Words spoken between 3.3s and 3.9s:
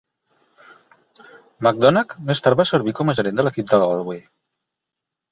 de l'equip de